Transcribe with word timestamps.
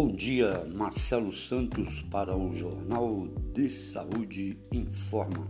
Bom 0.00 0.14
dia, 0.14 0.64
Marcelo 0.72 1.32
Santos 1.32 2.02
para 2.02 2.36
o 2.36 2.54
Jornal 2.54 3.26
de 3.52 3.68
Saúde 3.68 4.56
Informa. 4.70 5.48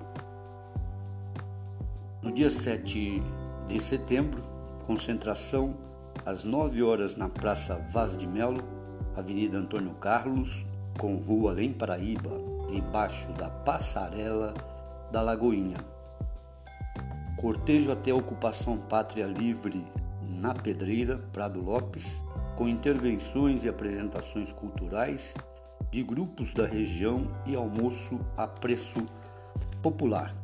No 2.23 2.30
dia 2.30 2.48
7 2.48 3.20
de 3.66 3.82
setembro, 3.82 4.41
concentração 4.87 5.74
às 6.24 6.45
9 6.45 6.80
horas 6.80 7.16
na 7.16 7.28
Praça 7.28 7.74
Vaz 7.91 8.16
de 8.16 8.24
Melo, 8.24 8.62
Avenida 9.16 9.59
Antônio 9.59 9.95
Carlos, 9.95 10.65
com 10.96 11.16
Rua 11.16 11.51
Além 11.51 11.73
Paraíba, 11.73 12.30
embaixo 12.70 13.27
da 13.32 13.51
passarela 13.51 14.55
da 15.10 15.20
Lagoinha. 15.20 15.79
Cortejo 17.37 17.90
até 17.90 18.12
a 18.12 18.15
ocupação 18.15 18.79
Pátria 18.79 19.27
Livre 19.27 19.84
na 20.23 20.54
Pedreira, 20.54 21.18
Prado 21.32 21.60
Lopes, 21.60 22.06
com 22.54 22.68
intervenções 22.68 23.65
e 23.65 23.68
apresentações 23.68 24.52
culturais 24.52 25.35
de 25.90 26.01
grupos 26.04 26.54
da 26.54 26.65
região 26.65 27.26
e 27.45 27.57
almoço 27.57 28.20
a 28.37 28.46
preço 28.46 29.04
popular. 29.83 30.35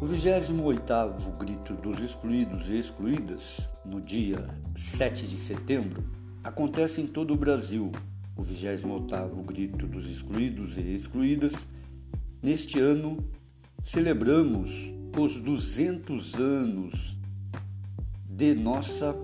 O 0.00 0.06
28º 0.06 1.36
Grito 1.36 1.74
dos 1.74 2.00
Excluídos 2.00 2.70
e 2.70 2.78
Excluídas, 2.78 3.68
no 3.84 4.00
dia 4.00 4.48
7 4.74 5.26
de 5.26 5.36
setembro, 5.36 6.02
acontece 6.42 7.02
em 7.02 7.06
todo 7.06 7.34
o 7.34 7.36
Brasil. 7.36 7.92
O 8.34 8.42
28º 8.42 9.44
Grito 9.44 9.86
dos 9.86 10.08
Excluídos 10.08 10.78
e 10.78 10.94
Excluídas, 10.94 11.52
neste 12.42 12.80
ano, 12.80 13.18
celebramos 13.84 14.90
os 15.18 15.36
200 15.36 16.34
anos 16.36 17.14
de 18.26 18.54
nossa 18.54 19.14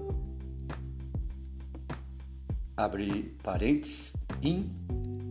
abre 2.76 3.34
parênteses, 3.42 4.12
in, 4.42 4.68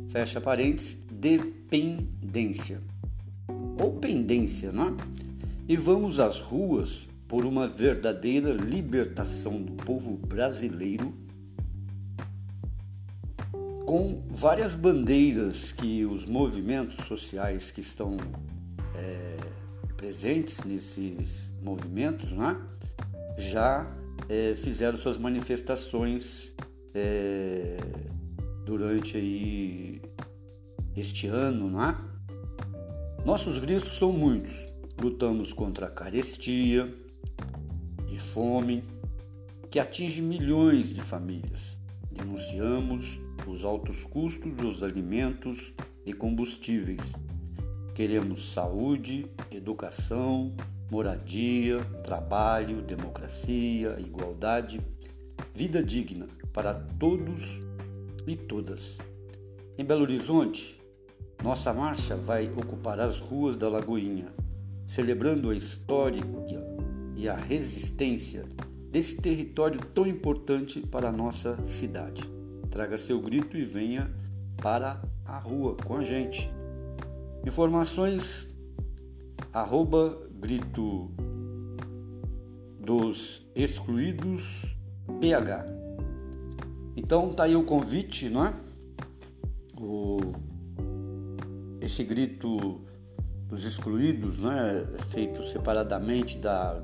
fecha 0.09 0.41
parênteses, 0.41 0.97
dependência 1.11 2.81
ou 3.77 3.93
pendência, 3.93 4.71
não 4.71 4.87
é? 4.87 4.93
E 5.67 5.75
vamos 5.75 6.19
às 6.19 6.39
ruas 6.39 7.07
por 7.27 7.45
uma 7.45 7.67
verdadeira 7.67 8.51
libertação 8.51 9.61
do 9.61 9.73
povo 9.73 10.15
brasileiro 10.15 11.13
com 13.85 14.23
várias 14.29 14.73
bandeiras 14.73 15.71
que 15.71 16.05
os 16.05 16.25
movimentos 16.25 17.05
sociais 17.05 17.69
que 17.69 17.81
estão 17.81 18.17
é, 18.95 19.37
presentes 19.95 20.63
nesses 20.63 21.51
movimentos 21.61 22.31
né, 22.31 22.59
já 23.37 23.85
é, 24.27 24.55
fizeram 24.55 24.97
suas 24.97 25.17
manifestações 25.17 26.51
é, 26.93 27.77
durante 28.65 29.17
aí 29.17 30.01
este 30.95 31.27
ano, 31.27 31.69
não 31.69 31.83
é? 31.83 31.95
Nossos 33.25 33.57
gritos 33.57 33.97
são 33.97 34.11
muitos. 34.11 34.53
Lutamos 35.01 35.51
contra 35.51 35.87
a 35.87 35.89
carestia 35.89 36.93
e 38.07 38.19
fome 38.19 38.83
que 39.71 39.79
atinge 39.79 40.21
milhões 40.21 40.93
de 40.93 41.01
famílias. 41.01 41.75
Denunciamos 42.11 43.19
os 43.47 43.65
altos 43.65 44.03
custos 44.03 44.53
dos 44.53 44.83
alimentos 44.83 45.73
e 46.05 46.13
combustíveis. 46.13 47.13
Queremos 47.95 48.53
saúde, 48.53 49.25
educação, 49.49 50.55
moradia, 50.91 51.83
trabalho, 52.03 52.83
democracia, 52.83 53.97
igualdade, 53.99 54.79
vida 55.51 55.81
digna 55.81 56.27
para 56.53 56.75
todos 56.75 57.59
e 58.27 58.35
todas. 58.35 58.99
Em 59.79 59.83
Belo 59.83 60.03
Horizonte, 60.03 60.84
nossa 61.45 61.71
marcha 61.71 62.15
vai 62.15 62.51
ocupar 62.57 62.99
as 62.99 63.19
ruas 63.19 63.55
da 63.55 63.69
Lagoinha, 63.69 64.33
celebrando 64.87 65.51
a 65.51 65.55
história 65.55 66.23
e 67.15 67.29
a 67.29 67.35
resistência 67.35 68.45
desse 68.89 69.17
território 69.17 69.79
tão 69.93 70.07
importante 70.07 70.79
para 70.79 71.09
a 71.09 71.11
nossa 71.11 71.55
cidade. 71.63 72.23
Traga 72.71 72.97
seu 72.97 73.21
grito 73.21 73.55
e 73.55 73.63
venha 73.63 74.11
para 74.57 74.99
a 75.23 75.37
rua 75.37 75.77
com 75.85 75.97
a 75.97 76.03
gente. 76.03 76.51
Informações 77.45 78.47
arroba 79.53 80.27
grito 80.39 81.11
dos 82.79 83.47
excluídos 83.53 84.75
PH. 85.21 85.63
Então 86.97 87.31
tá 87.35 87.43
aí 87.43 87.55
o 87.55 87.63
convite, 87.63 88.29
não 88.29 88.47
é? 88.47 88.53
O, 89.79 90.17
esse 91.85 92.03
grito 92.03 92.81
dos 93.47 93.63
excluídos, 93.63 94.39
né, 94.39 94.85
feito 95.09 95.43
separadamente 95.43 96.37
da 96.37 96.81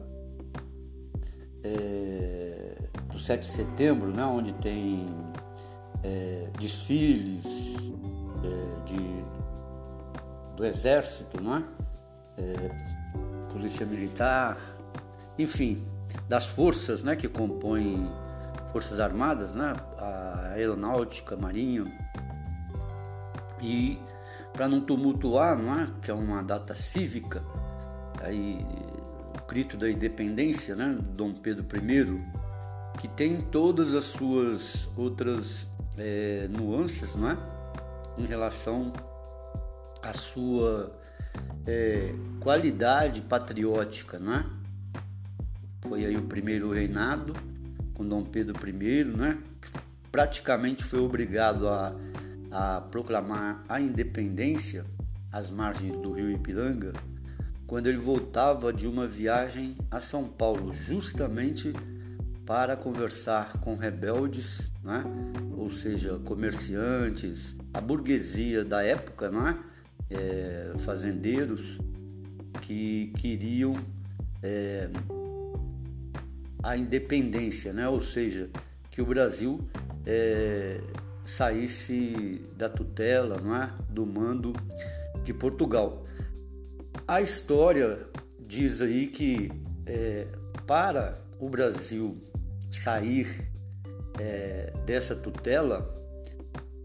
é, 1.64 2.76
do 3.12 3.18
7 3.18 3.42
de 3.42 3.56
setembro, 3.56 4.12
né, 4.12 4.24
onde 4.24 4.54
tem 4.54 5.08
é, 6.04 6.50
desfiles 6.60 7.46
é, 8.44 8.86
de, 8.86 9.26
do 10.56 10.66
exército, 10.66 11.42
não 11.42 11.58
é? 11.58 11.64
é 12.38 12.92
polícia 13.52 13.86
militar, 13.86 14.58
enfim, 15.38 15.86
das 16.30 16.46
forças 16.46 17.04
né, 17.04 17.16
que 17.16 17.28
compõem 17.28 18.10
Forças 18.72 19.02
Armadas, 19.02 19.54
né, 19.54 19.74
a 19.98 20.52
Aeronáutica, 20.54 21.36
Marinha. 21.36 21.86
E 23.62 24.00
para 24.54 24.68
não 24.68 24.82
tumultuar, 24.82 25.58
não 25.58 25.80
é? 25.80 25.88
que 26.02 26.12
é 26.12 26.14
uma 26.14 26.42
data 26.42 26.76
cívica, 26.76 27.44
aí, 28.22 28.66
o 29.36 29.48
grito 29.48 29.78
da 29.78 29.90
independência, 29.90 30.76
né, 30.76 30.98
Dom 31.16 31.34
Pedro 31.34 31.66
I, 31.76 32.22
que 33.00 33.08
tem 33.08 33.42
todas 33.42 33.96
as 33.96 34.06
suas 34.06 34.90
outras 34.98 35.68
é, 35.98 36.48
nuances 36.50 37.16
não 37.16 37.32
é? 37.32 37.38
em 38.18 38.26
relação 38.26 38.92
à 40.04 40.14
sua 40.14 40.92
é, 41.66 42.14
qualidade 42.40 43.22
patriótica, 43.22 44.20
não 44.20 44.34
é? 44.34 44.46
Foi 45.84 46.06
aí 46.06 46.16
o 46.16 46.24
primeiro 46.24 46.72
reinado 46.72 47.34
com 47.94 48.08
Dom 48.08 48.24
Pedro 48.24 48.56
I, 48.68 49.04
né? 49.06 49.38
praticamente 50.12 50.84
foi 50.84 51.00
obrigado 51.00 51.68
a, 51.68 51.96
a 52.52 52.82
proclamar 52.82 53.64
a 53.70 53.80
independência 53.80 54.86
às 55.32 55.50
margens 55.50 55.96
do 55.98 56.12
rio 56.12 56.30
Ipiranga, 56.30 56.92
quando 57.66 57.88
ele 57.88 57.98
voltava 57.98 58.74
de 58.74 58.86
uma 58.86 59.08
viagem 59.08 59.78
a 59.90 60.02
São 60.02 60.28
Paulo, 60.28 60.74
justamente 60.74 61.74
para 62.46 62.76
conversar 62.76 63.59
com 63.62 63.76
rebeldes, 63.76 64.70
né? 64.84 65.03
ou 65.56 65.70
seja, 65.70 66.20
comerciantes, 66.20 67.56
a 67.74 67.80
burguesia 67.80 68.66
da 68.66 68.84
época, 68.84 69.32
né? 69.32 69.58
É, 70.09 70.74
fazendeiros 70.80 71.80
que 72.62 73.14
queriam 73.18 73.78
é, 74.44 74.90
a 76.62 76.76
independência, 76.76 77.72
né? 77.72 77.88
ou 77.88 78.02
seja, 78.02 78.50
que 78.90 79.02
o 79.02 79.06
Brasil 79.06 79.66
é, 80.06 80.82
saísse 81.26 82.41
da 82.58 82.70
tutela, 82.70 83.40
não 83.40 83.56
é? 83.56 83.72
do 83.90 84.06
mando 84.06 84.53
de 85.23 85.34
Portugal. 85.34 86.06
A 87.08 87.22
história 87.22 88.00
diz 88.40 88.82
aí 88.82 89.08
que 89.08 89.52
é, 89.85 90.28
para 90.66 91.18
o 91.40 91.50
Brasil 91.50 92.18
sair 92.70 93.47
é, 94.20 94.73
dessa 94.85 95.16
tutela, 95.16 95.97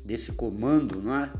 desse 0.04 0.32
comando 0.32 1.02
não 1.02 1.14
é? 1.14 1.32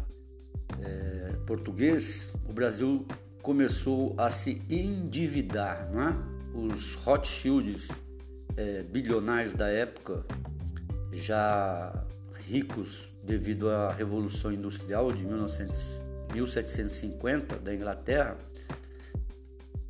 é? 0.81 1.33
português, 1.47 2.35
o 2.49 2.53
Brasil 2.53 3.07
começou 3.43 4.15
a 4.19 4.31
se 4.31 4.63
endividar. 4.69 5.89
Não 5.93 6.03
é? 6.03 6.17
Os 6.55 6.95
Rothschilds 6.95 7.89
é, 8.57 8.83
bilionários 8.83 9.55
da 9.55 9.69
época 9.69 10.25
já 11.13 12.06
ricos 12.47 13.13
devido 13.23 13.69
à 13.69 13.93
Revolução 13.93 14.53
Industrial 14.53 15.13
de 15.13 15.25
1900, 15.25 16.01
1750 16.33 17.57
da 17.59 17.75
Inglaterra, 17.75 18.39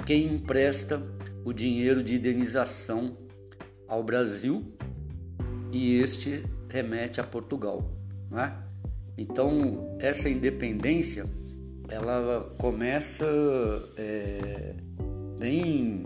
quem 0.06 0.26
empresta 0.26 1.03
o 1.44 1.53
dinheiro 1.53 2.03
de 2.03 2.17
indenização 2.17 3.17
ao 3.87 4.03
Brasil 4.03 4.64
e 5.70 5.99
este 6.00 6.44
remete 6.69 7.20
a 7.20 7.25
Portugal. 7.25 7.91
É? 8.32 8.53
Então, 9.19 9.97
essa 10.00 10.29
independência 10.29 11.26
ela 11.88 12.50
começa 12.58 13.25
é, 13.97 14.75
bem 15.38 16.05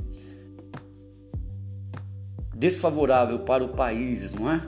desfavorável 2.55 3.39
para 3.41 3.65
o 3.65 3.69
país, 3.71 4.35
não 4.35 4.51
é? 4.51 4.61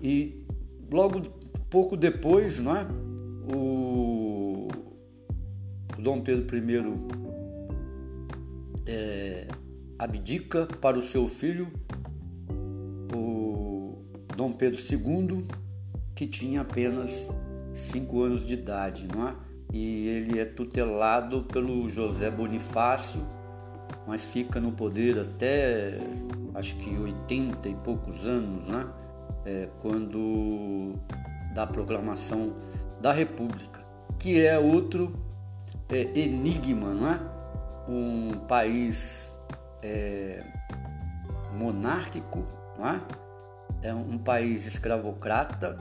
E 0.00 0.45
logo 0.90 1.22
pouco 1.70 1.96
depois, 1.96 2.58
não 2.58 2.76
é? 2.76 2.86
O, 3.52 4.68
o 5.96 6.02
Dom 6.02 6.20
Pedro 6.20 6.56
I 6.56 6.62
é, 8.86 9.48
abdica 9.98 10.66
para 10.80 10.98
o 10.98 11.02
seu 11.02 11.26
filho, 11.26 11.68
o 13.14 13.98
Dom 14.36 14.52
Pedro 14.52 14.80
II, 14.80 15.44
que 16.14 16.26
tinha 16.26 16.60
apenas 16.60 17.28
cinco 17.74 18.22
anos 18.22 18.44
de 18.44 18.54
idade, 18.54 19.08
não 19.12 19.28
é? 19.28 19.34
E 19.72 20.06
ele 20.08 20.38
é 20.38 20.44
tutelado 20.44 21.42
pelo 21.44 21.88
José 21.88 22.30
Bonifácio, 22.30 23.20
mas 24.06 24.24
fica 24.24 24.60
no 24.60 24.72
poder 24.72 25.18
até 25.18 25.98
acho 26.54 26.76
que 26.76 26.96
80 26.96 27.68
e 27.68 27.74
poucos 27.74 28.26
anos, 28.26 28.66
né? 28.66 28.88
É, 29.46 29.68
quando 29.80 30.94
da 31.54 31.66
proclamação 31.66 32.54
da 33.00 33.12
República, 33.12 33.80
que 34.18 34.44
é 34.44 34.58
outro 34.58 35.14
é, 35.88 36.18
enigma, 36.18 36.92
não 36.92 37.08
é? 37.08 37.20
Um 37.88 38.32
país 38.48 39.32
é, 39.82 40.42
monárquico, 41.56 42.44
não 42.76 42.88
é? 42.88 43.00
É 43.82 43.94
um 43.94 44.18
país 44.18 44.66
escravocrata 44.66 45.78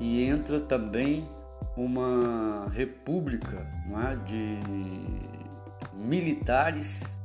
e 0.00 0.24
entra 0.24 0.60
também 0.60 1.28
uma 1.76 2.66
república 2.72 3.64
não 3.86 4.02
é? 4.02 4.16
de 4.16 4.58
militares 5.94 7.16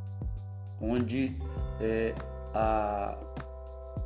onde 0.80 1.36
é, 1.82 2.14
a 2.54 3.18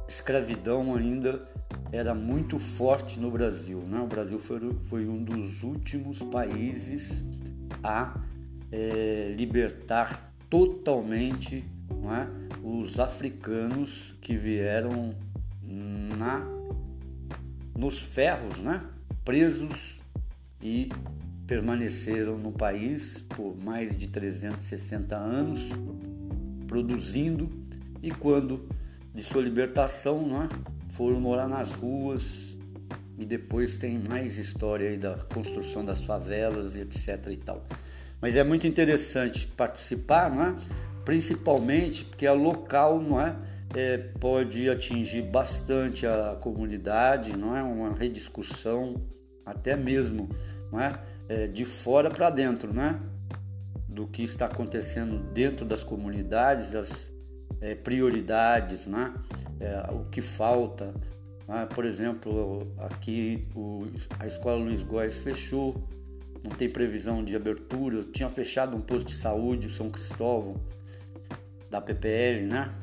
escravidão 0.07 0.95
ainda 0.95 1.47
era 1.91 2.13
muito 2.13 2.59
forte 2.59 3.19
no 3.19 3.29
Brasil. 3.31 3.79
Né? 3.79 3.99
O 3.99 4.07
Brasil 4.07 4.39
foi, 4.39 4.73
foi 4.79 5.07
um 5.07 5.23
dos 5.23 5.63
últimos 5.63 6.21
países 6.23 7.23
a 7.83 8.19
é, 8.71 9.33
libertar 9.37 10.33
totalmente 10.49 11.63
é? 11.91 12.27
os 12.63 12.99
africanos 12.99 14.15
que 14.21 14.35
vieram 14.35 15.15
na, 15.63 16.45
nos 17.75 17.99
ferros, 17.99 18.59
né? 18.59 18.83
presos 19.23 19.99
e 20.61 20.89
permaneceram 21.45 22.37
no 22.37 22.51
país 22.51 23.21
por 23.21 23.55
mais 23.57 23.97
de 23.97 24.07
360 24.07 25.15
anos, 25.15 25.69
produzindo, 26.67 27.49
e 28.01 28.11
quando 28.11 28.67
de 29.13 29.23
sua 29.23 29.41
libertação, 29.41 30.27
né, 30.27 30.49
foram 30.89 31.19
morar 31.19 31.47
nas 31.47 31.71
ruas 31.71 32.57
e 33.17 33.25
depois 33.25 33.77
tem 33.77 33.97
mais 33.97 34.37
história 34.37 34.89
aí 34.89 34.97
da 34.97 35.15
construção 35.33 35.83
das 35.83 36.01
favelas 36.01 36.75
e 36.75 36.81
etc 36.81 37.27
e 37.31 37.37
tal. 37.37 37.65
Mas 38.21 38.35
é 38.35 38.43
muito 38.43 38.65
interessante 38.67 39.47
participar, 39.47 40.29
não 40.29 40.43
é? 40.43 40.55
Principalmente 41.03 42.05
porque 42.05 42.25
é 42.25 42.31
local, 42.31 43.01
não 43.01 43.19
é? 43.19 43.35
é 43.75 43.97
pode 43.97 44.69
atingir 44.69 45.23
bastante 45.23 46.05
a 46.05 46.37
comunidade, 46.39 47.35
não 47.35 47.55
é? 47.55 47.63
Uma 47.63 47.93
rediscussão, 47.93 49.01
até 49.45 49.75
mesmo, 49.75 50.29
não 50.71 50.79
é? 50.79 50.93
é 51.29 51.47
de 51.47 51.65
fora 51.65 52.09
para 52.09 52.29
dentro, 52.29 52.73
né? 52.73 52.99
Do 53.87 54.07
que 54.07 54.23
está 54.23 54.45
acontecendo 54.45 55.19
dentro 55.31 55.65
das 55.65 55.83
comunidades, 55.83 56.75
as 56.75 57.11
é, 57.61 57.75
prioridades, 57.75 58.87
né? 58.87 59.13
É, 59.59 59.91
o 59.91 60.05
que 60.05 60.21
falta. 60.21 60.93
Né? 61.47 61.67
Por 61.73 61.85
exemplo, 61.85 62.71
aqui 62.77 63.43
o, 63.55 63.85
a 64.19 64.27
escola 64.27 64.57
Luiz 64.63 64.83
Góes 64.83 65.17
fechou, 65.17 65.83
não 66.43 66.51
tem 66.51 66.69
previsão 66.69 67.23
de 67.23 67.35
abertura. 67.35 68.03
Tinha 68.03 68.29
fechado 68.29 68.75
um 68.75 68.81
posto 68.81 69.07
de 69.07 69.15
saúde, 69.15 69.69
São 69.69 69.89
Cristóvão, 69.89 70.61
da 71.69 71.81
PPL, 71.81 72.45
né? 72.45 72.73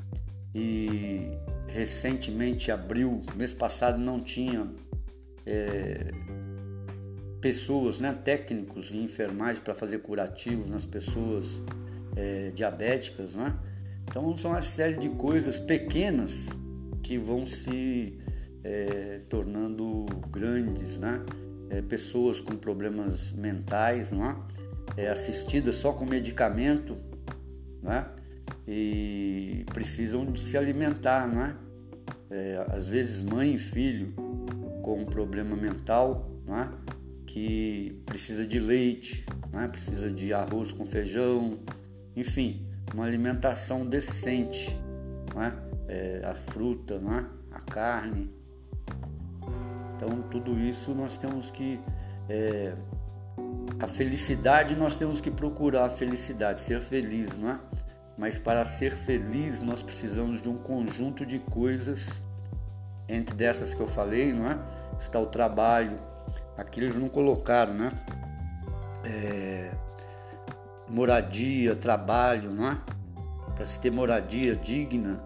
E 0.55 1.31
recentemente 1.69 2.71
abriu, 2.71 3.23
mês 3.35 3.53
passado 3.53 3.99
não 3.99 4.21
tinha 4.21 4.71
é, 5.45 6.13
pessoas, 7.41 8.01
né, 8.01 8.17
técnicos 8.25 8.87
de 8.87 8.99
enfermagem 8.99 9.61
para 9.61 9.75
fazer 9.75 9.99
curativos 9.99 10.71
nas 10.71 10.87
pessoas 10.87 11.63
é, 12.17 12.51
diabéticas, 12.55 13.35
né? 13.35 13.55
Então 14.09 14.37
são 14.37 14.53
uma 14.53 14.63
série 14.63 14.97
de 14.97 15.09
coisas 15.11 15.59
pequenas 15.59 16.51
que 17.03 17.19
vão 17.19 17.45
se 17.47 18.19
é, 18.63 19.21
tornando 19.29 20.07
grandes, 20.31 20.99
né? 20.99 21.23
É, 21.71 21.83
pessoas 21.83 22.41
com 22.41 22.57
problemas 22.57 23.33
mentais, 23.33 24.11
não 24.11 24.31
é? 24.97 25.09
assistidas 25.09 25.75
só 25.77 25.93
com 25.93 26.05
medicamento, 26.05 26.97
né? 27.83 28.07
E 28.67 29.65
precisam 29.73 30.25
de 30.25 30.39
se 30.41 30.57
alimentar, 30.57 31.27
não 31.27 31.43
é? 31.43 31.57
às 32.71 32.89
vezes 32.89 33.23
mãe 33.23 33.55
e 33.55 33.59
filho 33.59 34.13
com 34.83 35.03
um 35.03 35.05
problema 35.05 35.55
mental, 35.57 36.31
não 36.47 36.59
é? 36.59 36.69
que 37.27 38.03
precisa 38.07 38.47
de 38.47 38.61
leite, 38.61 39.25
né? 39.53 39.69
precisa 39.69 40.11
de 40.11 40.33
arroz 40.33 40.73
com 40.73 40.85
feijão, 40.85 41.59
enfim, 42.17 42.64
uma 42.93 43.05
alimentação 43.05 43.87
decente, 43.87 44.77
né? 45.35 45.57
É, 45.89 46.23
a 46.25 46.35
fruta, 46.35 46.99
né? 46.99 47.27
a 47.53 47.61
carne. 47.61 48.31
Então 49.97 50.23
tudo 50.31 50.59
isso 50.59 50.93
nós 50.93 51.17
temos 51.17 51.51
que 51.51 51.81
é, 52.29 52.75
a 53.81 53.87
felicidade 53.87 54.75
nós 54.75 54.97
temos 54.97 55.21
que 55.21 55.31
procurar 55.31 55.85
a 55.85 55.89
felicidade, 55.89 56.61
ser 56.61 56.81
feliz, 56.81 57.37
não 57.37 57.51
é? 57.51 57.59
Mas 58.17 58.39
para 58.39 58.65
ser 58.65 58.93
feliz 58.93 59.63
nós 59.63 59.83
precisamos 59.83 60.43
de 60.43 60.49
um 60.49 60.57
conjunto 60.57 61.25
de 61.25 61.39
coisas 61.39 62.23
entre 63.09 63.35
dessas 63.35 63.75
que 63.75 63.81
eu 63.81 63.87
falei, 63.87 64.33
não 64.33 64.51
é? 64.51 64.59
Está 64.99 65.19
o 65.19 65.27
trabalho, 65.27 65.97
aqui 66.57 66.81
eles 66.81 66.97
não 66.97 67.09
colocaram, 67.09 67.75
né? 67.75 67.89
É, 69.05 69.71
moradia, 70.89 71.75
trabalho, 71.77 72.51
não 72.51 72.73
é? 72.73 72.79
Para 73.55 73.65
se 73.65 73.79
ter 73.79 73.91
moradia 73.91 74.57
digna, 74.57 75.23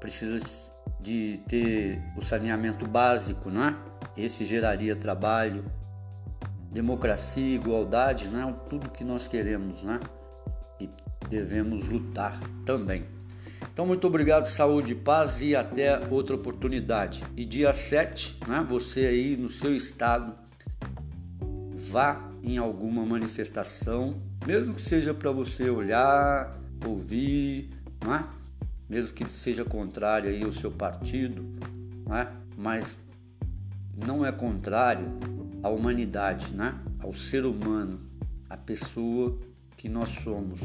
precisa 0.00 0.44
de 1.00 1.40
ter 1.48 2.02
o 2.16 2.20
saneamento 2.20 2.86
básico, 2.86 3.50
não 3.50 3.64
é? 3.64 3.76
Esse 4.16 4.44
geraria 4.44 4.94
trabalho, 4.94 5.64
democracia, 6.70 7.54
igualdade, 7.54 8.28
não 8.28 8.48
é? 8.48 8.52
Tudo 8.68 8.90
que 8.90 9.04
nós 9.04 9.26
queremos, 9.28 9.82
né? 9.82 10.00
E 10.80 10.88
devemos 11.28 11.88
lutar 11.88 12.38
também. 12.64 13.04
Então, 13.72 13.86
muito 13.86 14.06
obrigado, 14.06 14.46
saúde 14.46 14.94
paz 14.94 15.40
e 15.40 15.54
até 15.54 15.98
outra 16.10 16.36
oportunidade. 16.36 17.24
E 17.36 17.44
dia 17.44 17.72
7, 17.72 18.38
né, 18.46 18.64
você 18.68 19.06
aí 19.06 19.36
no 19.36 19.48
seu 19.48 19.74
estado, 19.74 20.34
vá 21.74 22.27
em 22.48 22.56
alguma 22.56 23.04
manifestação, 23.04 24.22
mesmo 24.46 24.74
que 24.74 24.80
seja 24.80 25.12
para 25.12 25.30
você 25.30 25.68
olhar, 25.68 26.58
ouvir, 26.86 27.68
não 28.02 28.14
é? 28.14 28.24
mesmo 28.88 29.12
que 29.12 29.26
seja 29.26 29.66
contrário 29.66 30.30
aí 30.30 30.42
ao 30.42 30.50
seu 30.50 30.70
partido, 30.70 31.44
não 32.06 32.16
é? 32.16 32.32
mas 32.56 32.96
não 33.94 34.24
é 34.24 34.32
contrário 34.32 35.08
à 35.62 35.68
humanidade, 35.68 36.54
né? 36.54 36.74
ao 36.98 37.12
ser 37.12 37.44
humano, 37.44 38.00
à 38.48 38.56
pessoa 38.56 39.38
que 39.76 39.86
nós 39.86 40.08
somos. 40.08 40.60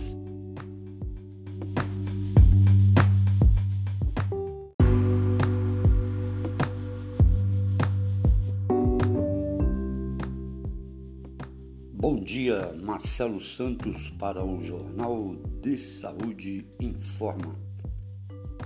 Bom 12.03 12.15
dia, 12.15 12.75
Marcelo 12.83 13.39
Santos 13.39 14.09
para 14.09 14.43
o 14.43 14.61
Jornal 14.61 15.37
de 15.61 15.77
Saúde 15.77 16.67
Informa. 16.77 17.55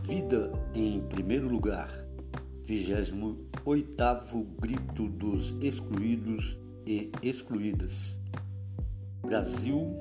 Vida 0.02 0.52
em 0.74 1.02
primeiro 1.02 1.48
lugar, 1.48 2.04
28 2.64 3.38
oitavo 3.64 4.44
grito 4.60 5.08
dos 5.08 5.56
excluídos 5.62 6.58
e 6.84 7.12
excluídas. 7.22 8.18
Brasil, 9.22 9.96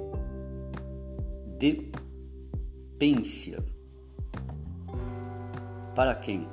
depência. 2.97 3.63
Para 5.95 6.15
quem? 6.15 6.47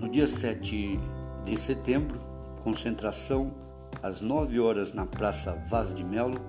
No 0.00 0.08
dia 0.08 0.26
7 0.26 0.98
de 1.44 1.56
setembro, 1.58 2.18
concentração 2.62 3.52
às 4.02 4.22
9 4.22 4.58
horas 4.58 4.94
na 4.94 5.04
Praça 5.04 5.52
Vaz 5.68 5.94
de 5.94 6.02
Melo, 6.02 6.40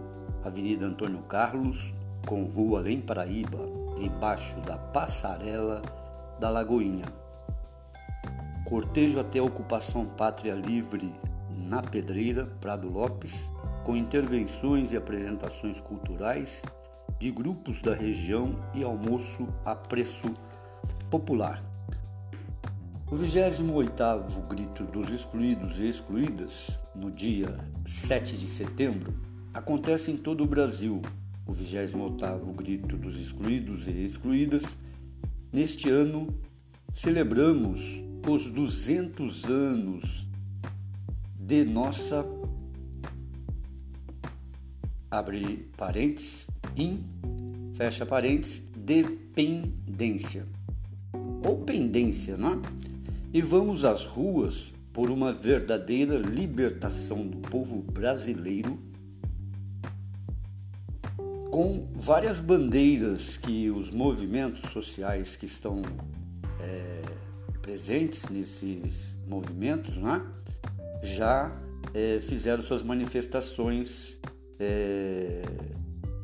Avenida 0.46 0.86
Antônio 0.86 1.22
Carlos, 1.24 1.94
com 2.26 2.46
Rua 2.46 2.80
Além 2.80 3.02
Paraíba, 3.02 3.60
embaixo 4.00 4.56
da 4.62 4.78
passarela 4.78 5.82
da 6.40 6.50
Lagoinha. 6.50 7.06
Cortejo 8.66 9.20
até 9.20 9.40
a 9.40 9.44
ocupação 9.44 10.06
Pátria 10.06 10.54
Livre 10.54 11.14
na 11.50 11.82
Pedreira, 11.82 12.46
Prado 12.62 12.90
Lopes, 12.90 13.34
com 13.84 13.96
intervenções 13.96 14.94
e 14.94 14.98
apresentações 14.98 15.82
culturais 15.82 16.62
de 17.20 17.32
grupos 17.32 17.82
da 17.82 17.94
região 17.94 18.60
e 18.74 18.84
almoço 18.84 19.48
a 19.66 19.76
preço 19.76 20.32
popular. 21.10 21.64
O 23.10 23.16
28º 23.16 24.48
Grito 24.48 24.84
dos 24.84 25.10
Excluídos 25.10 25.80
e 25.80 25.88
Excluídas, 25.88 26.80
no 26.94 27.10
dia 27.10 27.58
7 27.86 28.36
de 28.36 28.46
setembro, 28.46 29.14
acontece 29.54 30.12
em 30.12 30.18
todo 30.18 30.44
o 30.44 30.48
Brasil. 30.48 31.02
O 31.46 31.54
28º 31.54 32.54
Grito 32.54 32.98
dos 32.98 33.18
Excluídos 33.18 33.88
e 33.88 34.04
Excluídas, 34.04 34.78
neste 35.54 35.90
ano, 35.90 36.28
celebramos 36.94 38.04
os 38.28 38.48
200 38.48 39.46
anos 39.46 40.28
de 41.40 41.64
nossa 41.64 42.26
abre 45.10 45.70
parênteses, 45.78 46.47
in, 46.76 47.04
fecha 47.76 48.06
parênteses, 48.06 48.62
dependência 48.76 50.46
ou 51.44 51.58
pendência, 51.60 52.38
não 52.38 52.54
é? 52.54 52.62
E 53.34 53.42
vamos 53.42 53.86
às 53.86 54.06
ruas 54.06 54.74
por 54.94 55.12
uma 55.12 55.32
verdadeira 55.34 56.18
libertação 56.18 57.28
do 57.28 57.38
povo 57.38 57.82
brasileiro 57.82 58.80
com 61.52 61.88
várias 61.96 62.40
bandeiras 62.40 63.38
que 63.38 63.70
os 63.70 63.92
movimentos 63.92 64.70
sociais 64.72 65.36
que 65.36 65.46
estão 65.46 65.82
é, 66.60 67.02
presentes 67.62 68.28
nesses 68.30 69.16
movimentos 69.28 69.98
né, 69.98 70.26
já 71.04 71.56
é, 71.94 72.20
fizeram 72.20 72.62
suas 72.62 72.84
manifestações 72.84 74.18
é, 74.60 75.42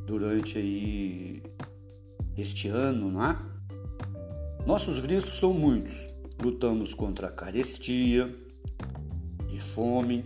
durante 0.05 0.57
aí 0.57 1.43
este 2.37 2.67
ano, 2.67 3.11
né? 3.11 3.37
Nossos 4.65 4.99
gritos 4.99 5.39
são 5.39 5.53
muitos. 5.53 5.93
Lutamos 6.41 6.93
contra 6.93 7.27
a 7.27 7.31
carestia 7.31 8.33
e 9.49 9.59
fome 9.59 10.25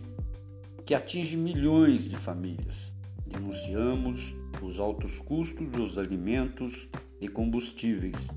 que 0.86 0.94
atinge 0.94 1.36
milhões 1.36 2.08
de 2.08 2.16
famílias. 2.16 2.94
Denunciamos 3.26 4.36
os 4.62 4.80
altos 4.80 5.20
custos 5.20 5.70
dos 5.70 6.00
alimentos 6.00 6.88
e 7.20 7.28
combustíveis. 7.28 8.30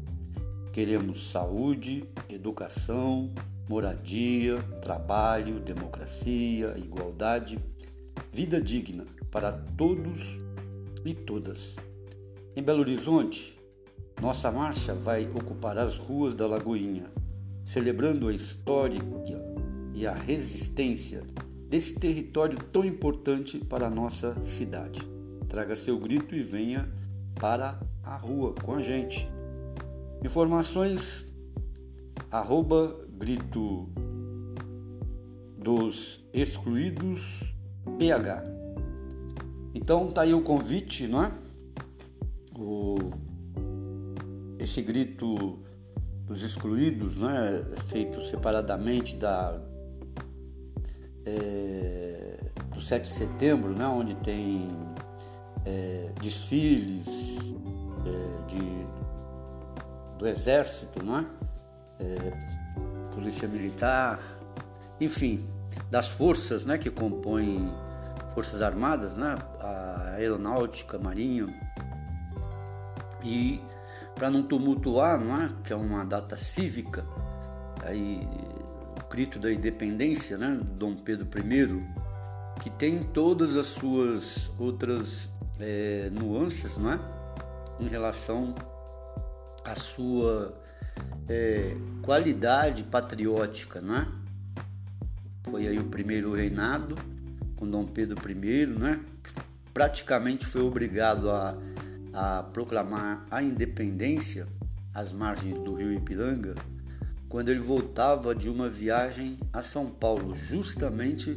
Queremos 0.73 1.31
saúde, 1.31 2.05
educação, 2.29 3.33
moradia, 3.69 4.59
trabalho, 4.83 5.61
democracia, 5.61 6.75
igualdade, 6.77 7.59
vida 8.33 8.61
digna 8.61 9.05
para 9.31 9.53
todos 9.53 10.41
e 11.05 11.15
todas. 11.15 11.77
Em 12.57 12.63
Belo 12.63 12.81
Horizonte, 12.81 13.59
nossa 14.21 14.51
marcha 14.51 14.95
vai 14.95 15.29
ocupar 15.31 15.79
as 15.79 15.97
ruas 15.97 16.35
da 16.35 16.47
Lagoinha, 16.47 17.11
celebrando 17.65 18.29
a 18.29 18.33
história 18.33 19.01
e 19.95 20.07
a 20.07 20.15
resistência 20.15 21.23
desse 21.69 21.95
território 21.95 22.59
tão 22.73 22.85
importante 22.85 23.59
para 23.59 23.87
a 23.87 23.91
nossa 23.91 24.35
cidade. 24.45 25.01
Traga 25.49 25.75
seu 25.77 25.99
grito 25.99 26.35
e 26.35 26.43
venha 26.43 26.89
para 27.37 27.81
a 28.03 28.17
rua 28.17 28.55
com 28.55 28.75
a 28.75 28.81
gente. 28.81 29.29
Informações 30.25 31.25
arroba 32.31 32.95
grito 33.17 33.89
dos 35.57 36.25
excluídos 36.33 37.55
BH. 37.87 38.60
Então 39.75 40.11
tá 40.11 40.23
aí 40.23 40.35
o 40.35 40.43
convite, 40.43 41.07
não 41.07 41.25
é? 41.25 41.33
O, 42.59 42.97
esse 44.59 44.83
grito 44.83 45.59
dos 46.27 46.43
excluídos, 46.43 47.17
né, 47.17 47.65
feito 47.89 48.21
separadamente 48.21 49.17
da 49.17 49.61
é, 51.27 52.39
do 52.73 52.81
7 52.81 53.03
de 53.03 53.09
setembro, 53.09 53.75
né, 53.77 53.87
onde 53.87 54.15
tem 54.17 54.69
é, 55.65 56.11
desfiles 56.21 57.07
é, 58.07 58.47
de, 58.47 60.19
do 60.19 60.27
exército, 60.27 61.05
não 61.05 61.19
é? 61.19 61.27
é? 61.99 62.61
polícia 63.13 63.49
militar, 63.49 64.21
enfim, 65.01 65.47
das 65.91 66.09
forças, 66.09 66.65
né, 66.65 66.79
que 66.79 66.91
compõem 66.91 67.71
forças 68.35 68.63
armadas, 68.63 69.17
né, 69.17 69.37
a 69.61 70.15
aeronáutica, 70.17 70.99
marinho 70.99 71.53
e 73.23 73.61
para 74.15 74.31
não 74.31 74.43
tumultuar, 74.43 75.19
não 75.19 75.41
é? 75.41 75.51
Que 75.65 75.73
é 75.73 75.77
uma 75.77 76.05
data 76.05 76.37
cívica, 76.37 77.05
aí 77.83 78.29
o 78.99 79.09
grito 79.11 79.39
da 79.39 79.53
independência, 79.53 80.37
né, 80.37 80.61
Dom 80.77 80.95
Pedro 80.95 81.27
I, 81.27 82.61
que 82.61 82.71
tem 82.71 83.03
todas 83.03 83.57
as 83.57 83.67
suas 83.67 84.51
outras 84.59 85.29
é, 85.59 86.11
nuances, 86.13 86.77
não 86.77 86.93
é? 86.93 87.01
Em 87.79 87.89
relação 87.89 88.55
à 89.65 89.75
sua 89.75 90.55
é, 91.29 91.75
qualidade 92.03 92.85
patriótica, 92.85 93.81
não 93.81 93.97
é? 93.97 94.09
Foi 95.49 95.67
aí 95.67 95.79
o 95.79 95.85
primeiro 95.85 96.35
reinado 96.35 96.95
com 97.61 97.71
Dom 97.71 97.87
Pedro 97.87 98.19
I, 98.29 98.67
né? 98.67 99.01
Praticamente 99.73 100.45
foi 100.47 100.63
obrigado 100.63 101.31
a 101.31 101.57
a 102.13 102.43
proclamar 102.43 103.25
a 103.31 103.43
independência 103.43 104.47
às 104.93 105.13
margens 105.13 105.59
do 105.61 105.75
rio 105.75 105.93
Ipiranga, 105.93 106.55
quando 107.29 107.51
ele 107.51 107.61
voltava 107.61 108.35
de 108.35 108.49
uma 108.49 108.69
viagem 108.69 109.39
a 109.53 109.63
São 109.63 109.89
Paulo, 109.89 110.35
justamente 110.35 111.35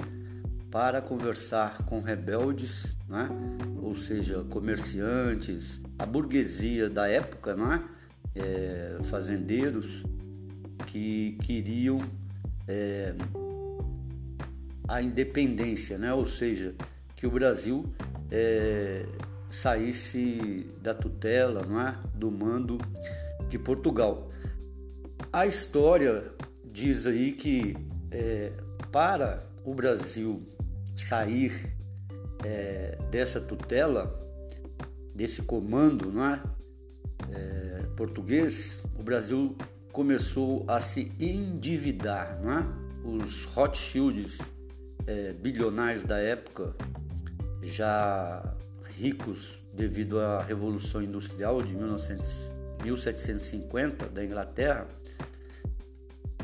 para 0.72 1.02
conversar 1.02 1.84
com 1.86 2.02
rebeldes, 2.02 2.96
né? 3.08 3.30
ou 3.80 3.94
seja, 3.94 4.44
comerciantes, 4.46 5.80
a 6.00 6.06
burguesia 6.06 6.90
da 6.90 7.08
época, 7.08 7.56
né? 7.56 7.84
É, 8.36 8.98
fazendeiros 9.04 10.04
que 10.88 11.38
queriam 11.44 12.02
é, 12.68 13.14
a 14.94 15.02
independência, 15.02 15.98
né? 15.98 16.14
ou 16.14 16.24
seja, 16.24 16.76
que 17.16 17.26
o 17.26 17.32
Brasil 17.32 17.92
é, 18.30 19.04
saísse 19.50 20.68
da 20.84 20.94
tutela, 20.94 21.62
é? 21.82 22.08
do 22.16 22.30
mando 22.30 22.78
de 23.50 23.58
Portugal. 23.58 24.30
A 25.32 25.48
história 25.48 26.32
diz 26.64 27.08
aí 27.08 27.32
que 27.32 27.76
é, 28.12 28.54
para 28.92 29.44
o 29.66 29.74
Brasil 29.74 30.44
sair 30.96 31.74
é, 32.46 32.96
dessa 33.10 33.42
tutela, 33.42 34.14
desse 35.16 35.42
comando 35.42 36.14
é? 36.22 36.40
é? 37.32 37.84
português, 37.98 38.84
o 38.96 39.02
Brasil 39.02 39.58
começou 39.92 40.64
a 40.68 40.80
se 40.80 41.12
endividar. 41.20 42.40
Os 43.04 43.44
Rothschilds, 43.46 44.38
é, 45.08 45.34
bilionários 45.34 46.04
da 46.04 46.18
época, 46.18 46.76
já 47.62 48.56
ricos 48.98 49.64
devido 49.74 50.20
à 50.20 50.42
Revolução 50.42 51.02
Industrial 51.02 51.62
de 51.62 51.76
1900, 51.76 52.52
1750 52.84 54.08
da 54.08 54.24
Inglaterra, 54.24 54.88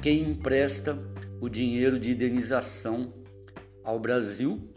quem 0.02 0.32
empresta 0.32 0.98
o 1.42 1.50
dinheiro 1.50 2.00
de 2.00 2.12
indenização 2.12 3.14
ao 3.84 4.00
Brasil 4.00 4.70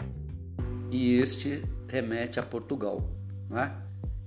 e 0.91 1.19
este 1.19 1.63
remete 1.89 2.41
a 2.41 2.43
Portugal, 2.43 3.09
não 3.49 3.59
é? 3.59 3.77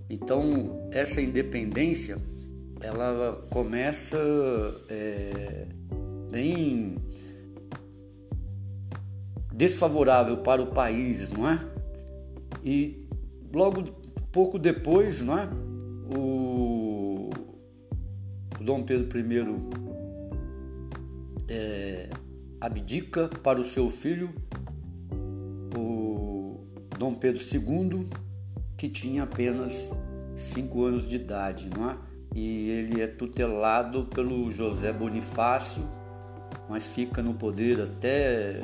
Então 0.10 0.88
essa 0.92 1.22
independência 1.22 2.18
ela 2.82 3.42
começa 3.50 4.18
é, 4.90 5.68
bem 6.32 6.96
desfavorável 9.56 10.38
para 10.38 10.62
o 10.62 10.68
país, 10.68 11.32
não 11.32 11.50
é? 11.50 11.60
E 12.64 13.08
logo 13.54 13.84
pouco 14.32 14.60
depois, 14.60 15.22
não 15.22 15.38
é? 15.38 15.48
O, 16.14 17.30
Dom 18.60 18.84
Pedro 18.84 19.18
I 19.18 19.26
é, 21.48 22.10
abdica 22.60 23.30
para 23.42 23.60
o 23.60 23.64
seu 23.64 23.90
filho, 23.90 24.34
o 25.78 26.60
Dom 27.00 27.14
Pedro 27.14 27.42
II, 27.42 28.10
que 28.78 28.90
tinha 28.90 29.24
apenas 29.24 29.92
cinco 30.36 30.84
anos 30.84 31.08
de 31.08 31.16
idade, 31.16 31.70
não 31.70 31.92
é? 31.92 31.98
E 32.34 32.70
ele 32.72 33.02
é 33.02 33.08
tutelado 33.08 34.06
pelo 34.06 34.52
José 34.52 34.92
Bonifácio, 34.92 35.84
mas 36.70 36.86
fica 36.86 37.22
no 37.24 37.36
poder 37.36 37.80
até 37.80 38.60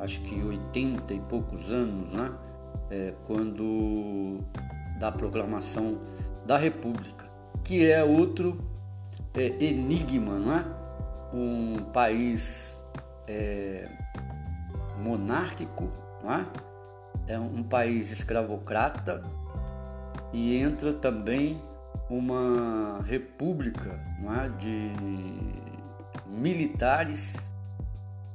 acho 0.00 0.20
que 0.22 0.42
80 0.42 1.14
e 1.14 1.20
poucos 1.20 1.70
anos, 1.70 2.12
né? 2.12 2.32
É, 2.90 3.14
quando 3.26 4.40
da 4.98 5.12
proclamação 5.12 6.00
da 6.46 6.56
República, 6.56 7.26
que 7.62 7.90
é 7.90 8.02
outro 8.02 8.58
é, 9.34 9.62
enigma, 9.62 10.38
é? 10.56 11.36
Um 11.36 11.76
país 11.92 12.78
é, 13.26 13.88
monárquico, 14.98 15.90
não 16.22 16.32
é? 16.32 16.46
É 17.26 17.38
um 17.38 17.62
país 17.62 18.10
escravocrata 18.10 19.22
e 20.32 20.56
entra 20.56 20.94
também 20.94 21.60
uma 22.08 23.00
república, 23.04 24.00
não 24.20 24.34
é? 24.34 24.48
De 24.48 24.92
militares, 26.26 27.50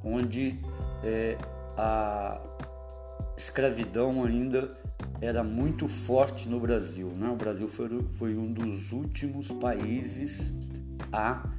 onde 0.04 0.60
é, 1.04 1.38
a 1.78 2.42
escravidão 3.38 4.24
ainda 4.24 4.76
era 5.22 5.44
muito 5.44 5.88
forte 5.88 6.50
no 6.50 6.60
Brasil. 6.60 7.10
Né? 7.10 7.30
O 7.30 7.36
Brasil 7.36 7.68
foi, 7.68 8.04
foi 8.10 8.36
um 8.36 8.52
dos 8.52 8.92
últimos 8.92 9.52
países 9.52 10.52
a 11.12 11.50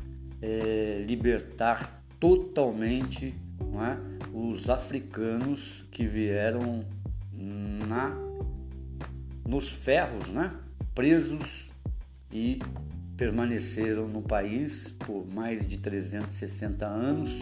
é, 0.43 1.05
libertar 1.07 2.03
totalmente 2.21 3.35
é? 3.61 4.27
os 4.33 4.69
africanos 4.69 5.85
que 5.91 6.07
vieram 6.07 6.85
na, 7.33 8.15
nos 9.47 9.69
ferros, 9.69 10.29
né? 10.29 10.53
presos 10.95 11.71
e 12.31 12.61
permaneceram 13.17 14.09
no 14.09 14.23
país 14.23 14.93
por 15.07 15.27
mais 15.27 15.67
de 15.67 15.79
360 15.79 16.87
anos, 16.87 17.41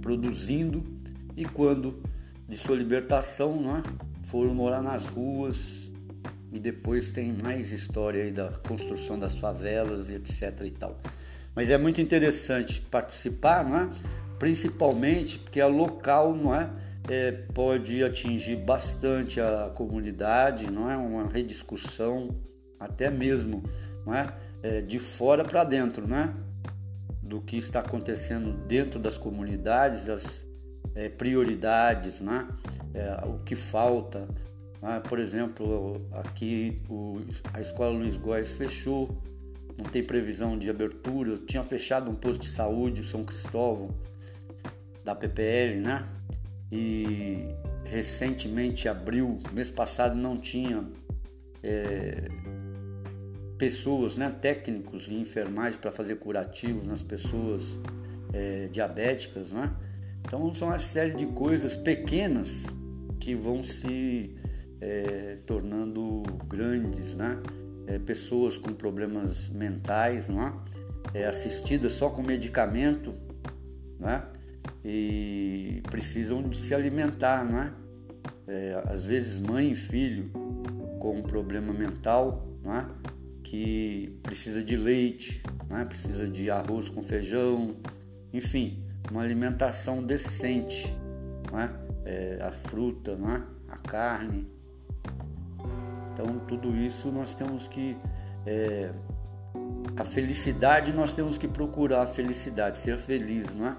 produzindo 0.00 0.97
e 1.38 1.44
quando 1.44 2.02
de 2.48 2.56
sua 2.56 2.74
libertação, 2.74 3.62
né, 3.62 3.80
foram 4.24 4.52
morar 4.52 4.82
nas 4.82 5.06
ruas 5.06 5.88
e 6.50 6.58
depois 6.58 7.12
tem 7.12 7.32
mais 7.32 7.70
história 7.70 8.24
aí 8.24 8.32
da 8.32 8.48
construção 8.66 9.16
das 9.16 9.36
favelas 9.36 10.08
e 10.08 10.14
etc 10.14 10.62
e 10.64 10.70
tal. 10.72 10.98
Mas 11.54 11.70
é 11.70 11.78
muito 11.78 12.00
interessante 12.00 12.80
participar, 12.80 13.64
não 13.64 13.78
é? 13.78 13.88
principalmente 14.38 15.38
porque 15.38 15.60
a 15.60 15.68
local 15.68 16.34
não 16.34 16.54
é? 16.54 16.70
é 17.08 17.30
pode 17.32 18.02
atingir 18.02 18.56
bastante 18.56 19.40
a 19.40 19.70
comunidade, 19.72 20.70
não 20.70 20.90
é 20.90 20.96
uma 20.96 21.28
rediscussão 21.28 22.34
até 22.80 23.10
mesmo, 23.10 23.62
não 24.04 24.14
é, 24.14 24.26
é 24.62 24.80
de 24.80 24.98
fora 24.98 25.44
para 25.44 25.62
dentro, 25.62 26.06
né? 26.06 26.34
Do 27.22 27.40
que 27.40 27.56
está 27.56 27.80
acontecendo 27.80 28.52
dentro 28.66 28.98
das 28.98 29.18
comunidades, 29.18 30.08
as 30.08 30.47
é, 30.94 31.08
prioridades, 31.08 32.20
né? 32.20 32.48
É, 32.94 33.26
o 33.26 33.38
que 33.40 33.54
falta. 33.54 34.28
Né? 34.82 35.00
Por 35.08 35.18
exemplo, 35.18 36.06
aqui 36.12 36.76
o, 36.88 37.20
a 37.52 37.60
escola 37.60 37.96
Luiz 37.96 38.16
Góes 38.16 38.52
fechou, 38.52 39.22
não 39.76 39.84
tem 39.84 40.02
previsão 40.02 40.58
de 40.58 40.68
abertura. 40.68 41.30
Eu 41.30 41.38
tinha 41.38 41.62
fechado 41.62 42.10
um 42.10 42.14
posto 42.14 42.40
de 42.40 42.48
saúde, 42.48 43.04
São 43.04 43.24
Cristóvão, 43.24 43.94
da 45.04 45.14
PPL, 45.14 45.80
né? 45.80 46.06
E 46.70 47.48
recentemente 47.84 48.88
abriu, 48.88 49.38
mês 49.52 49.70
passado 49.70 50.14
não 50.14 50.36
tinha 50.36 50.86
é, 51.62 52.28
pessoas, 53.56 54.16
né, 54.16 54.30
técnicos 54.30 55.04
de 55.04 55.14
enfermagem 55.14 55.78
para 55.78 55.90
fazer 55.90 56.16
curativos 56.16 56.86
nas 56.86 57.02
pessoas 57.02 57.80
é, 58.32 58.68
diabéticas, 58.68 59.50
né? 59.52 59.74
Então 60.20 60.52
são 60.52 60.68
uma 60.68 60.78
série 60.78 61.14
de 61.14 61.26
coisas 61.26 61.74
pequenas 61.76 62.66
que 63.18 63.34
vão 63.34 63.62
se 63.62 64.34
é, 64.80 65.38
tornando 65.46 66.22
grandes, 66.46 67.16
né? 67.16 67.40
É, 67.86 67.98
pessoas 67.98 68.58
com 68.58 68.72
problemas 68.72 69.48
mentais, 69.48 70.28
não 70.28 70.42
é? 70.42 70.54
é? 71.14 71.26
assistidas 71.26 71.92
só 71.92 72.10
com 72.10 72.22
medicamento, 72.22 73.14
né? 73.98 74.24
E 74.84 75.82
precisam 75.90 76.52
se 76.52 76.74
alimentar, 76.74 77.44
não 77.44 77.62
é? 77.62 77.72
às 78.86 79.04
vezes 79.04 79.38
mãe 79.38 79.72
e 79.72 79.76
filho 79.76 80.30
com 80.98 81.18
um 81.18 81.22
problema 81.22 81.72
mental, 81.72 82.48
não 82.62 82.76
é? 82.76 82.88
Que 83.42 84.18
precisa 84.22 84.62
de 84.62 84.76
leite, 84.76 85.42
não 85.68 85.76
é? 85.76 85.84
Precisa 85.84 86.26
de 86.26 86.50
arroz 86.50 86.88
com 86.88 87.02
feijão, 87.02 87.76
enfim, 88.32 88.82
uma 89.10 89.22
alimentação 89.22 90.02
decente, 90.02 90.94
não 91.50 91.60
é? 91.60 91.70
A 92.42 92.50
fruta, 92.50 93.16
não 93.16 93.30
é? 93.30 93.42
a 93.68 93.76
carne. 93.76 94.48
Então 96.12 96.38
tudo 96.40 96.74
isso 96.74 97.12
nós 97.12 97.34
temos 97.34 97.68
que 97.68 97.96
é, 98.46 98.90
a 99.96 100.04
felicidade 100.04 100.92
nós 100.92 101.14
temos 101.14 101.38
que 101.38 101.46
procurar 101.46 102.02
a 102.02 102.06
felicidade, 102.06 102.76
ser 102.76 102.98
feliz, 102.98 103.54
não 103.54 103.68
é? 103.68 103.76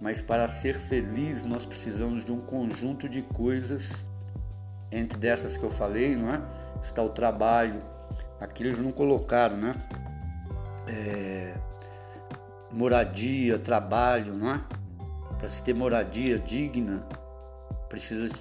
Mas 0.00 0.22
para 0.22 0.48
ser 0.48 0.76
feliz 0.76 1.44
nós 1.44 1.66
precisamos 1.66 2.24
de 2.24 2.32
um 2.32 2.40
conjunto 2.40 3.08
de 3.08 3.22
coisas 3.22 4.06
entre 4.90 5.18
dessas 5.18 5.56
que 5.56 5.64
eu 5.64 5.70
falei, 5.70 6.16
não 6.16 6.32
é? 6.32 6.40
Está 6.80 7.02
o 7.02 7.10
trabalho, 7.10 7.82
aqui 8.40 8.62
eles 8.62 8.78
não 8.78 8.92
colocaram, 8.92 9.56
né? 9.56 9.72
É, 10.86 11.54
moradia, 12.74 13.58
trabalho, 13.58 14.34
não 14.34 14.50
é? 14.50 14.60
Para 15.38 15.48
se 15.48 15.62
ter 15.62 15.74
moradia 15.74 16.38
digna, 16.38 17.06
precisa 17.88 18.34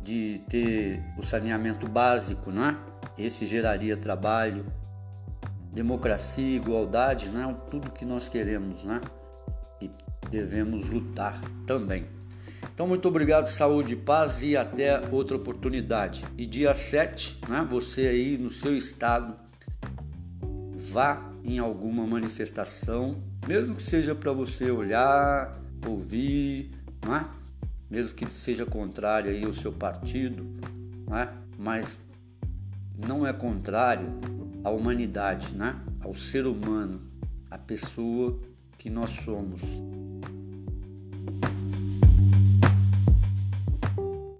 de 0.00 0.40
ter 0.48 1.02
o 1.16 1.22
saneamento 1.22 1.88
básico, 1.88 2.50
não 2.50 2.66
é? 2.66 2.76
Esse 3.16 3.46
geraria 3.46 3.96
trabalho, 3.96 4.66
democracia, 5.72 6.56
igualdade, 6.56 7.30
não 7.30 7.50
é? 7.50 7.54
Tudo 7.70 7.90
que 7.92 8.04
nós 8.04 8.28
queremos, 8.28 8.82
né? 8.82 9.00
E 9.80 9.90
devemos 10.30 10.88
lutar 10.88 11.40
também. 11.66 12.06
Então, 12.74 12.86
muito 12.86 13.06
obrigado, 13.06 13.46
saúde 13.46 13.94
paz 13.94 14.42
e 14.42 14.56
até 14.56 15.00
outra 15.10 15.36
oportunidade. 15.36 16.24
E 16.36 16.44
dia 16.44 16.74
7, 16.74 17.40
né, 17.48 17.66
você 17.70 18.08
aí 18.08 18.36
no 18.36 18.50
seu 18.50 18.76
estado, 18.76 19.34
vá 20.76 21.30
em 21.44 21.58
alguma 21.58 22.06
manifestação 22.06 23.22
mesmo 23.46 23.76
que 23.76 23.82
seja 23.82 24.14
para 24.14 24.32
você 24.32 24.70
olhar, 24.70 25.60
ouvir, 25.86 26.70
não 27.04 27.14
é? 27.14 27.26
mesmo 27.88 28.14
que 28.14 28.26
seja 28.26 28.66
contrário 28.66 29.30
aí 29.30 29.44
ao 29.44 29.52
seu 29.52 29.72
partido, 29.72 30.44
não 31.06 31.16
é? 31.16 31.32
mas 31.56 31.96
não 32.96 33.26
é 33.26 33.32
contrário 33.32 34.08
à 34.64 34.70
humanidade, 34.70 35.54
né? 35.54 35.76
ao 36.00 36.14
ser 36.14 36.46
humano, 36.46 37.00
à 37.50 37.56
pessoa 37.56 38.38
que 38.76 38.90
nós 38.90 39.10
somos. 39.10 39.62